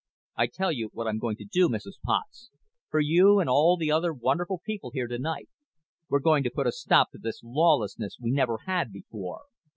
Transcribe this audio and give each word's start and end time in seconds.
"I'll 0.35 0.47
tell 0.51 0.71
you 0.71 0.89
what 0.93 1.05
I'm 1.07 1.19
going 1.19 1.35
to 1.35 1.45
do, 1.45 1.69
Mrs. 1.69 2.01
Potts, 2.03 2.49
for 2.89 2.99
you 2.99 3.39
and 3.39 3.47
all 3.47 3.77
the 3.77 3.91
other 3.91 4.11
wonderful 4.11 4.59
people 4.65 4.89
here 4.89 5.05
tonight. 5.05 5.47
We're 6.09 6.19
going 6.21 6.41
to 6.43 6.49
put 6.49 6.65
a 6.65 6.71
stop 6.71 7.11
to 7.11 7.19
this 7.19 7.41
lawlessness 7.43 8.17
we 8.19 8.31
never 8.31 8.57
had 8.65 8.91
before. 8.91 9.41